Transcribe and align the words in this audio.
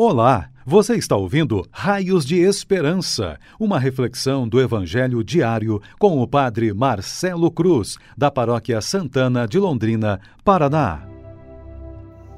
Olá, 0.00 0.48
você 0.64 0.94
está 0.94 1.16
ouvindo 1.16 1.66
Raios 1.72 2.24
de 2.24 2.36
Esperança, 2.36 3.36
uma 3.58 3.80
reflexão 3.80 4.46
do 4.48 4.60
Evangelho 4.60 5.24
diário 5.24 5.82
com 5.98 6.22
o 6.22 6.28
Padre 6.28 6.72
Marcelo 6.72 7.50
Cruz, 7.50 7.96
da 8.16 8.30
Paróquia 8.30 8.80
Santana 8.80 9.44
de 9.44 9.58
Londrina, 9.58 10.20
Paraná. 10.44 11.02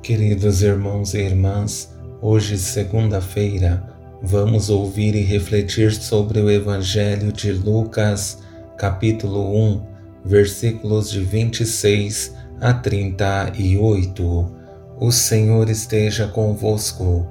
Queridos 0.03 0.63
irmãos 0.63 1.13
e 1.13 1.19
irmãs, 1.19 1.95
hoje, 2.23 2.57
segunda-feira, 2.57 3.87
vamos 4.23 4.71
ouvir 4.71 5.15
e 5.15 5.21
refletir 5.21 5.93
sobre 5.93 6.41
o 6.41 6.51
Evangelho 6.51 7.31
de 7.31 7.53
Lucas, 7.53 8.43
capítulo 8.79 9.55
1, 9.55 9.83
versículos 10.25 11.11
de 11.11 11.21
26 11.21 12.35
a 12.59 12.73
38. 12.73 14.51
O 14.99 15.13
Senhor 15.13 15.69
esteja 15.69 16.27
convosco. 16.27 17.29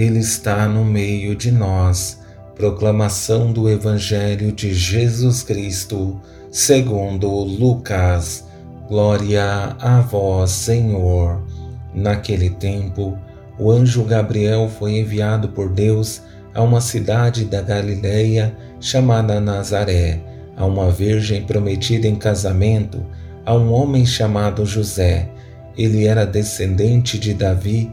Ele 0.00 0.20
está 0.20 0.66
no 0.66 0.82
meio 0.82 1.36
de 1.36 1.52
nós. 1.52 2.22
Proclamação 2.54 3.52
do 3.52 3.68
Evangelho 3.68 4.50
de 4.50 4.72
Jesus 4.72 5.42
Cristo, 5.42 6.18
segundo 6.50 7.28
Lucas. 7.28 8.46
Glória 8.88 9.76
a 9.78 10.00
vós, 10.00 10.52
Senhor. 10.52 11.42
Naquele 11.94 12.48
tempo, 12.48 13.18
o 13.58 13.70
anjo 13.70 14.02
Gabriel 14.02 14.70
foi 14.70 14.96
enviado 14.96 15.50
por 15.50 15.68
Deus 15.68 16.22
a 16.54 16.62
uma 16.62 16.80
cidade 16.80 17.44
da 17.44 17.60
Galileia 17.60 18.56
chamada 18.80 19.38
Nazaré, 19.38 20.18
a 20.56 20.64
uma 20.64 20.90
virgem 20.90 21.42
prometida 21.42 22.08
em 22.08 22.16
casamento 22.16 23.04
a 23.44 23.54
um 23.54 23.70
homem 23.70 24.06
chamado 24.06 24.64
José. 24.64 25.28
Ele 25.76 26.06
era 26.06 26.24
descendente 26.24 27.18
de 27.18 27.34
Davi 27.34 27.92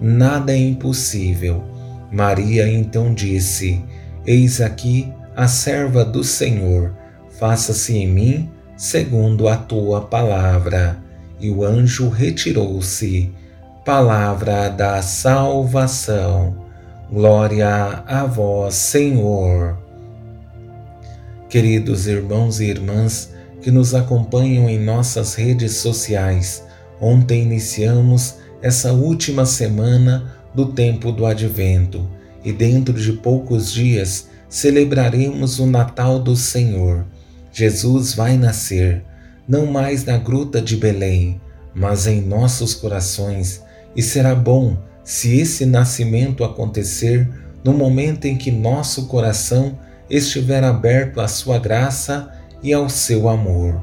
nada 0.00 0.52
é 0.52 0.56
impossível. 0.56 1.64
Maria 2.10 2.68
então 2.68 3.12
disse: 3.14 3.84
Eis 4.26 4.60
aqui 4.60 5.12
a 5.36 5.46
serva 5.46 6.04
do 6.04 6.24
Senhor, 6.24 6.92
faça-se 7.38 7.96
em 7.96 8.08
mim 8.08 8.50
segundo 8.76 9.48
a 9.48 9.56
tua 9.56 10.00
palavra. 10.00 10.98
E 11.38 11.50
o 11.50 11.64
anjo 11.64 12.08
retirou-se. 12.08 13.32
Palavra 13.84 14.68
da 14.68 15.00
salvação. 15.00 16.54
Glória 17.10 18.04
a 18.06 18.24
vós, 18.24 18.74
Senhor. 18.74 19.78
Queridos 21.48 22.06
irmãos 22.06 22.60
e 22.60 22.66
irmãs 22.66 23.32
que 23.62 23.70
nos 23.70 23.94
acompanham 23.94 24.68
em 24.68 24.78
nossas 24.78 25.34
redes 25.34 25.76
sociais, 25.76 26.62
Ontem 27.00 27.42
iniciamos 27.42 28.36
essa 28.62 28.92
última 28.92 29.46
semana 29.46 30.34
do 30.54 30.66
tempo 30.66 31.12
do 31.12 31.26
Advento 31.26 32.08
e 32.44 32.52
dentro 32.52 32.94
de 32.94 33.12
poucos 33.12 33.72
dias 33.72 34.28
celebraremos 34.48 35.58
o 35.58 35.66
Natal 35.66 36.18
do 36.18 36.36
Senhor. 36.36 37.04
Jesus 37.52 38.14
vai 38.14 38.36
nascer, 38.36 39.04
não 39.48 39.66
mais 39.66 40.04
na 40.04 40.16
gruta 40.16 40.60
de 40.60 40.76
Belém, 40.76 41.40
mas 41.74 42.06
em 42.06 42.20
nossos 42.20 42.74
corações, 42.74 43.62
e 43.94 44.02
será 44.02 44.34
bom 44.34 44.76
se 45.04 45.38
esse 45.38 45.64
nascimento 45.66 46.44
acontecer 46.44 47.28
no 47.64 47.72
momento 47.72 48.26
em 48.26 48.36
que 48.36 48.50
nosso 48.50 49.06
coração 49.06 49.78
estiver 50.08 50.64
aberto 50.64 51.20
à 51.20 51.28
sua 51.28 51.58
graça 51.58 52.30
e 52.62 52.72
ao 52.72 52.88
seu 52.88 53.28
amor. 53.28 53.80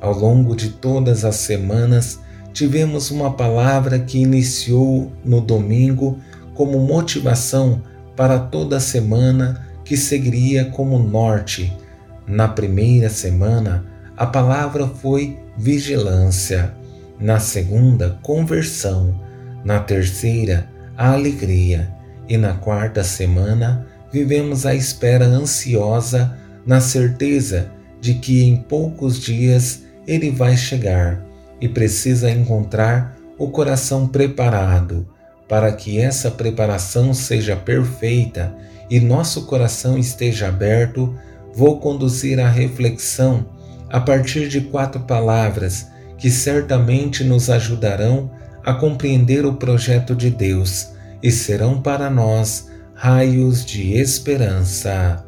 Ao 0.00 0.12
longo 0.12 0.54
de 0.56 0.70
todas 0.70 1.24
as 1.24 1.36
semanas, 1.36 2.18
tivemos 2.52 3.10
uma 3.10 3.32
palavra 3.32 3.98
que 3.98 4.18
iniciou 4.18 5.10
no 5.24 5.40
domingo 5.40 6.18
como 6.54 6.78
motivação 6.78 7.82
para 8.14 8.38
toda 8.38 8.76
a 8.76 8.80
semana 8.80 9.66
que 9.84 9.96
seguiria 9.96 10.66
como 10.66 10.98
norte. 10.98 11.76
Na 12.26 12.46
primeira 12.46 13.08
semana, 13.08 13.84
a 14.16 14.26
palavra 14.26 14.86
foi 14.86 15.38
vigilância, 15.56 16.74
na 17.18 17.38
segunda, 17.38 18.18
conversão, 18.22 19.18
na 19.64 19.80
terceira, 19.80 20.68
a 20.96 21.12
alegria. 21.12 21.90
E 22.28 22.36
na 22.36 22.54
quarta 22.54 23.02
semana, 23.02 23.86
vivemos 24.12 24.64
a 24.64 24.74
espera 24.74 25.24
ansiosa 25.26 26.36
na 26.64 26.80
certeza 26.80 27.70
de 28.00 28.14
que 28.14 28.44
em 28.44 28.56
poucos 28.56 29.18
dias 29.18 29.82
ele 30.06 30.30
vai 30.30 30.56
chegar 30.56 31.31
e 31.62 31.68
precisa 31.68 32.28
encontrar 32.28 33.16
o 33.38 33.48
coração 33.48 34.08
preparado. 34.08 35.06
Para 35.48 35.70
que 35.70 36.00
essa 36.00 36.28
preparação 36.28 37.14
seja 37.14 37.54
perfeita 37.54 38.52
e 38.90 38.98
nosso 38.98 39.46
coração 39.46 39.96
esteja 39.96 40.48
aberto, 40.48 41.14
vou 41.54 41.78
conduzir 41.78 42.40
a 42.40 42.48
reflexão 42.48 43.46
a 43.88 44.00
partir 44.00 44.48
de 44.48 44.62
quatro 44.62 45.02
palavras 45.02 45.86
que 46.18 46.30
certamente 46.30 47.22
nos 47.22 47.48
ajudarão 47.48 48.30
a 48.64 48.74
compreender 48.74 49.46
o 49.46 49.54
projeto 49.54 50.16
de 50.16 50.30
Deus 50.30 50.90
e 51.22 51.30
serão 51.30 51.80
para 51.80 52.10
nós 52.10 52.68
raios 52.92 53.64
de 53.64 53.92
esperança. 53.92 55.24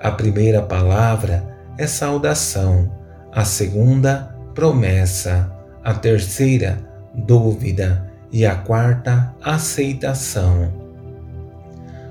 A 0.00 0.10
primeira 0.10 0.62
palavra 0.62 1.44
é 1.78 1.86
saudação, 1.86 2.90
a 3.32 3.44
segunda, 3.44 4.34
promessa 4.54 5.59
a 5.90 5.94
terceira, 5.94 6.78
dúvida 7.12 8.08
e 8.30 8.46
a 8.46 8.54
quarta, 8.54 9.34
aceitação. 9.42 10.72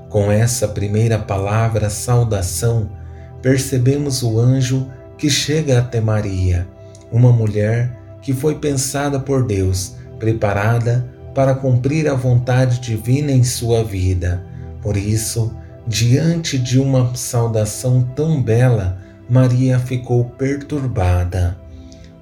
Com 0.10 0.30
essa 0.30 0.68
primeira 0.68 1.18
palavra, 1.18 1.90
saudação, 1.90 2.90
percebemos 3.42 4.22
o 4.22 4.38
anjo 4.38 4.92
que 5.18 5.30
chega 5.30 5.80
até 5.80 6.02
Maria, 6.02 6.68
uma 7.10 7.31
mulher 7.31 7.98
que 8.22 8.34
foi 8.34 8.56
pensada 8.56 9.18
por 9.18 9.48
Deus, 9.48 9.96
preparada 10.20 11.10
para 11.34 11.56
cumprir 11.56 12.10
a 12.10 12.16
vontade 12.16 12.81
divina 12.81 13.31
em 13.31 13.46
sua 13.46 13.81
vida. 13.81 14.44
Por 14.81 14.98
isso, 14.98 15.56
diante 15.88 16.60
de 16.60 16.80
uma 16.80 17.16
saudação 17.16 18.02
tão 18.14 18.44
bela, 18.44 18.98
Maria 19.30 19.80
ficou 19.80 20.26
perturbada. 20.26 21.58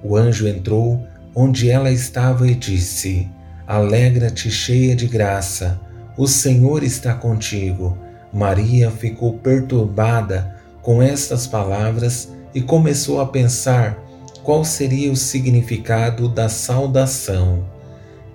O 0.04 0.16
anjo 0.16 0.46
entrou 0.46 1.07
onde 1.34 1.70
ela 1.70 1.90
estava 1.90 2.48
e 2.48 2.54
disse: 2.54 3.28
Alegra-te, 3.66 4.50
cheia 4.50 4.96
de 4.96 5.06
graça, 5.06 5.80
o 6.16 6.26
Senhor 6.26 6.82
está 6.82 7.14
contigo. 7.14 7.96
Maria 8.32 8.90
ficou 8.90 9.38
perturbada 9.38 10.56
com 10.82 11.02
estas 11.02 11.46
palavras 11.46 12.30
e 12.54 12.60
começou 12.60 13.20
a 13.20 13.26
pensar 13.26 13.98
qual 14.42 14.64
seria 14.64 15.12
o 15.12 15.16
significado 15.16 16.28
da 16.28 16.48
saudação. 16.48 17.64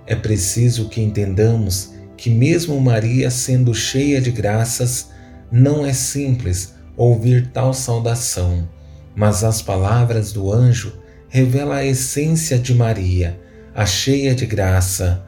É 0.06 0.14
preciso 0.14 0.88
que 0.88 1.00
entendamos 1.00 1.92
que, 2.16 2.30
mesmo 2.30 2.80
Maria 2.80 3.30
sendo 3.30 3.74
cheia 3.74 4.20
de 4.20 4.30
graças, 4.30 5.10
não 5.50 5.84
é 5.84 5.92
simples 5.92 6.74
ouvir 6.96 7.50
tal 7.52 7.74
saudação, 7.74 8.68
mas 9.14 9.42
as 9.42 9.60
palavras 9.60 10.32
do 10.32 10.52
anjo 10.52 10.92
revelam 11.34 11.72
a 11.72 11.84
essência 11.84 12.56
de 12.56 12.72
Maria, 12.72 13.36
a 13.74 13.84
cheia 13.84 14.36
de 14.36 14.46
graça. 14.46 15.26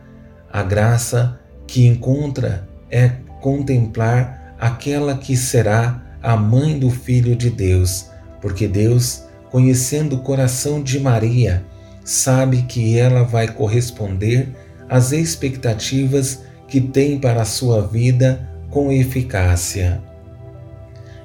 A 0.53 0.62
graça 0.62 1.41
que 1.67 1.85
encontra 1.85 2.69
é 2.88 3.08
contemplar 3.41 4.55
aquela 4.56 5.19
que 5.19 5.37
será 5.37 6.00
a 6.23 6.37
mãe 6.37 6.79
do 6.79 6.91
Filho 6.91 7.35
de 7.35 7.50
Deus, 7.50 8.06
porque 8.41 8.69
Deus, 8.69 9.25
conhecendo 9.50 10.14
o 10.14 10.20
coração 10.20 10.81
de 10.81 11.00
Maria, 11.00 11.64
sabe 12.05 12.62
que 12.62 12.97
ela 12.97 13.25
vai 13.25 13.49
corresponder 13.49 14.50
às 14.88 15.11
expectativas 15.11 16.43
que 16.69 16.81
tem 16.81 17.19
para 17.19 17.43
a 17.43 17.44
sua 17.44 17.85
vida 17.85 18.49
com 18.70 18.93
eficácia. 18.93 20.00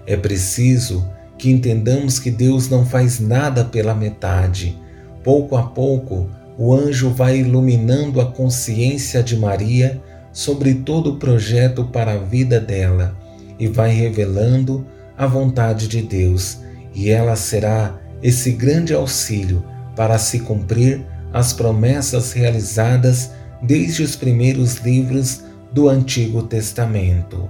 É 0.07 0.17
preciso 0.17 1.07
que 1.41 1.49
entendamos 1.49 2.19
que 2.19 2.29
Deus 2.29 2.69
não 2.69 2.85
faz 2.85 3.19
nada 3.19 3.65
pela 3.65 3.95
metade. 3.95 4.79
Pouco 5.23 5.57
a 5.57 5.63
pouco, 5.63 6.29
o 6.55 6.71
anjo 6.71 7.09
vai 7.09 7.39
iluminando 7.39 8.21
a 8.21 8.27
consciência 8.27 9.23
de 9.23 9.35
Maria 9.35 9.99
sobre 10.31 10.75
todo 10.75 11.13
o 11.13 11.15
projeto 11.17 11.85
para 11.85 12.13
a 12.13 12.17
vida 12.17 12.59
dela 12.59 13.17
e 13.57 13.67
vai 13.67 13.91
revelando 13.91 14.85
a 15.17 15.25
vontade 15.25 15.87
de 15.87 16.03
Deus, 16.03 16.59
e 16.93 17.09
ela 17.09 17.35
será 17.35 17.99
esse 18.21 18.51
grande 18.51 18.93
auxílio 18.93 19.65
para 19.95 20.19
se 20.19 20.41
cumprir 20.41 21.03
as 21.33 21.53
promessas 21.53 22.33
realizadas 22.33 23.31
desde 23.63 24.03
os 24.03 24.15
primeiros 24.15 24.75
livros 24.75 25.41
do 25.73 25.89
Antigo 25.89 26.43
Testamento. 26.43 27.49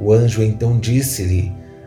O 0.00 0.12
anjo 0.12 0.42
então 0.42 0.80
disse-lhe: 0.80 1.52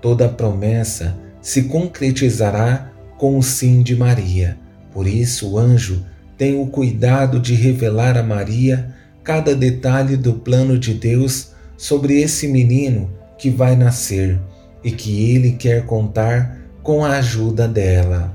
Toda 0.00 0.28
promessa 0.28 1.16
se 1.40 1.62
concretizará 1.62 2.90
com 3.16 3.36
o 3.36 3.42
sim 3.42 3.82
de 3.82 3.96
Maria. 3.96 4.56
Por 4.92 5.06
isso, 5.06 5.52
o 5.52 5.58
anjo 5.58 6.04
tem 6.36 6.60
o 6.60 6.66
cuidado 6.66 7.40
de 7.40 7.54
revelar 7.54 8.16
a 8.16 8.22
Maria 8.22 8.94
cada 9.24 9.54
detalhe 9.54 10.16
do 10.16 10.34
plano 10.34 10.78
de 10.78 10.94
Deus 10.94 11.52
sobre 11.76 12.20
esse 12.20 12.48
menino 12.48 13.10
que 13.36 13.50
vai 13.50 13.76
nascer 13.76 14.40
e 14.82 14.90
que 14.90 15.30
ele 15.30 15.52
quer 15.52 15.84
contar 15.84 16.58
com 16.82 17.04
a 17.04 17.18
ajuda 17.18 17.68
dela. 17.68 18.34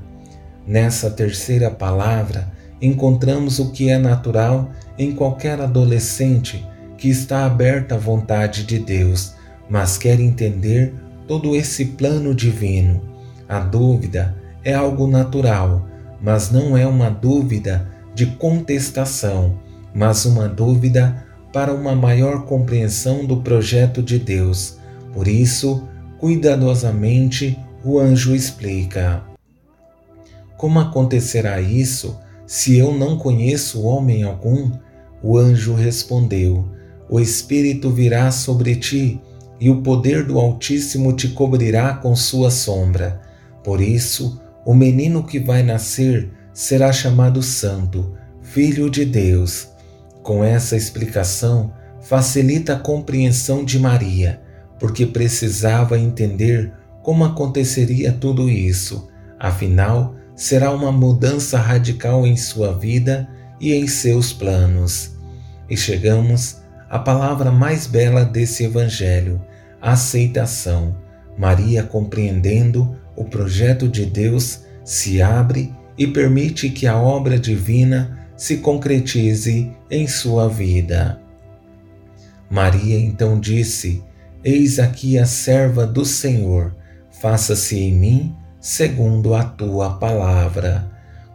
Nessa 0.66 1.10
terceira 1.10 1.70
palavra, 1.70 2.52
encontramos 2.80 3.58
o 3.58 3.70
que 3.70 3.88
é 3.90 3.98
natural 3.98 4.70
em 4.98 5.12
qualquer 5.12 5.60
adolescente 5.60 6.64
que 6.96 7.08
está 7.08 7.44
aberta 7.44 7.96
à 7.96 7.98
vontade 7.98 8.64
de 8.64 8.78
Deus, 8.78 9.34
mas 9.68 9.98
quer 9.98 10.20
entender 10.20 10.94
todo 11.26 11.54
esse 11.54 11.84
plano 11.86 12.34
divino. 12.34 13.02
A 13.48 13.60
dúvida 13.60 14.36
é 14.62 14.74
algo 14.74 15.06
natural, 15.06 15.86
mas 16.20 16.50
não 16.50 16.76
é 16.76 16.86
uma 16.86 17.10
dúvida 17.10 17.88
de 18.14 18.26
contestação, 18.26 19.58
mas 19.94 20.24
uma 20.24 20.48
dúvida 20.48 21.24
para 21.52 21.72
uma 21.72 21.94
maior 21.94 22.44
compreensão 22.46 23.24
do 23.24 23.38
projeto 23.38 24.02
de 24.02 24.18
Deus. 24.18 24.78
Por 25.12 25.28
isso, 25.28 25.86
cuidadosamente, 26.18 27.58
o 27.84 27.98
anjo 27.98 28.34
explica. 28.34 29.22
Como 30.56 30.80
acontecerá 30.80 31.60
isso 31.60 32.18
se 32.46 32.76
eu 32.76 32.92
não 32.92 33.16
conheço 33.16 33.82
homem 33.82 34.22
algum, 34.22 34.70
o 35.22 35.38
anjo 35.38 35.74
respondeu: 35.74 36.68
O 37.08 37.20
Espírito 37.20 37.90
virá 37.90 38.30
sobre 38.30 38.76
ti, 38.76 39.20
e 39.64 39.70
o 39.70 39.80
poder 39.80 40.24
do 40.24 40.38
Altíssimo 40.38 41.14
te 41.14 41.28
cobrirá 41.28 41.94
com 41.94 42.14
sua 42.14 42.50
sombra. 42.50 43.22
Por 43.64 43.80
isso, 43.80 44.38
o 44.62 44.74
menino 44.74 45.24
que 45.24 45.40
vai 45.40 45.62
nascer 45.62 46.30
será 46.52 46.92
chamado 46.92 47.42
Santo, 47.42 48.14
Filho 48.42 48.90
de 48.90 49.06
Deus. 49.06 49.70
Com 50.22 50.44
essa 50.44 50.76
explicação, 50.76 51.72
facilita 52.02 52.74
a 52.74 52.78
compreensão 52.78 53.64
de 53.64 53.78
Maria, 53.78 54.42
porque 54.78 55.06
precisava 55.06 55.98
entender 55.98 56.70
como 57.02 57.24
aconteceria 57.24 58.12
tudo 58.12 58.50
isso. 58.50 59.08
Afinal, 59.40 60.14
será 60.36 60.72
uma 60.72 60.92
mudança 60.92 61.56
radical 61.58 62.26
em 62.26 62.36
sua 62.36 62.76
vida 62.78 63.26
e 63.58 63.72
em 63.72 63.86
seus 63.86 64.30
planos. 64.30 65.12
E 65.70 65.74
chegamos 65.74 66.58
à 66.90 66.98
palavra 66.98 67.50
mais 67.50 67.86
bela 67.86 68.26
desse 68.26 68.64
Evangelho, 68.64 69.40
aceitação. 69.92 70.96
Maria, 71.36 71.82
compreendendo 71.82 72.96
o 73.14 73.24
projeto 73.24 73.88
de 73.88 74.06
Deus, 74.06 74.60
se 74.84 75.20
abre 75.20 75.74
e 75.98 76.06
permite 76.06 76.70
que 76.70 76.86
a 76.86 76.96
obra 76.96 77.38
divina 77.38 78.18
se 78.36 78.58
concretize 78.58 79.70
em 79.90 80.08
sua 80.08 80.48
vida. 80.48 81.20
Maria 82.50 82.98
então 82.98 83.38
disse: 83.38 84.02
Eis 84.42 84.78
aqui 84.78 85.18
a 85.18 85.26
serva 85.26 85.86
do 85.86 86.04
Senhor, 86.04 86.74
faça-se 87.10 87.78
em 87.78 87.92
mim 87.92 88.36
segundo 88.60 89.34
a 89.34 89.44
tua 89.44 89.90
palavra. 89.90 90.90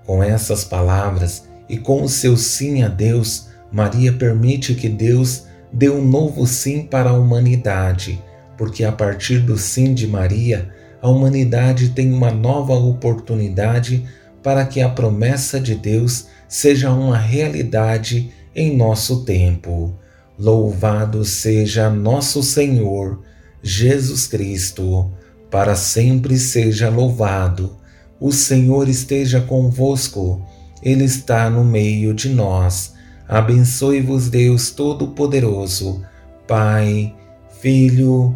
Com 0.05 0.23
essas 0.23 0.63
palavras 0.63 1.47
e 1.69 1.77
com 1.77 2.01
o 2.01 2.09
seu 2.09 2.35
sim 2.35 2.81
a 2.81 2.88
Deus, 2.88 3.50
Maria 3.71 4.12
permite 4.12 4.73
que 4.73 4.89
Deus 4.89 5.45
dê 5.71 5.89
um 5.89 6.03
novo 6.03 6.47
sim 6.47 6.81
para 6.81 7.12
a 7.12 7.13
humanidade, 7.13 8.19
porque 8.59 8.83
a 8.83 8.91
partir 8.91 9.39
do 9.39 9.57
sim 9.57 9.93
de 9.93 10.05
Maria, 10.05 10.69
a 11.01 11.07
humanidade 11.07 11.91
tem 11.91 12.11
uma 12.11 12.29
nova 12.29 12.73
oportunidade 12.73 14.05
para 14.43 14.65
que 14.65 14.81
a 14.81 14.89
promessa 14.89 15.61
de 15.61 15.75
Deus 15.75 16.27
seja 16.45 16.91
uma 16.91 17.17
realidade 17.17 18.33
em 18.53 18.75
nosso 18.75 19.23
tempo. 19.23 19.97
Louvado 20.37 21.23
seja 21.23 21.89
nosso 21.89 22.43
Senhor 22.43 23.21
Jesus 23.63 24.27
Cristo 24.27 25.09
para 25.49 25.73
sempre 25.73 26.37
seja 26.37 26.89
louvado. 26.89 27.77
O 28.19 28.29
Senhor 28.29 28.89
esteja 28.89 29.39
convosco, 29.39 30.45
Ele 30.83 31.05
está 31.05 31.49
no 31.49 31.63
meio 31.63 32.13
de 32.13 32.27
nós. 32.27 32.93
Abençoe-vos, 33.25 34.29
Deus 34.29 34.71
Todo-Poderoso, 34.71 36.03
Pai, 36.45 37.15
Filho 37.61 38.35